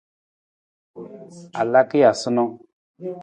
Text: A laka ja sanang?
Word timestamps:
A 1.59 1.61
laka 1.71 1.97
ja 2.01 2.11
sanang? 2.21 2.53